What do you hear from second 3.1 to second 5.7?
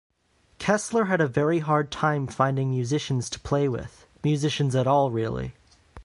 to play with-musicians at all, really.